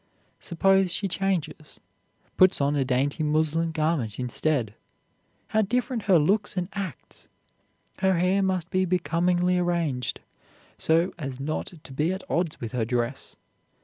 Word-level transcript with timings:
Suppose 0.39 0.91
she 0.91 1.07
changes, 1.07 1.79
puts 2.35 2.59
on 2.59 2.75
a 2.75 2.83
dainty 2.83 3.21
muslin 3.21 3.71
garment 3.71 4.17
instead; 4.17 4.73
how 5.49 5.61
different 5.61 6.05
her 6.09 6.17
looks 6.17 6.57
and 6.57 6.69
acts! 6.73 7.29
Her 7.99 8.17
hair 8.17 8.41
must 8.41 8.71
be 8.71 8.83
becomingly 8.83 9.59
arranged, 9.59 10.19
so 10.75 11.13
as 11.19 11.39
not 11.39 11.73
to 11.83 11.93
be 11.93 12.11
at 12.11 12.23
odds 12.31 12.59
with 12.59 12.71
her 12.71 12.83
dress. 12.83 13.35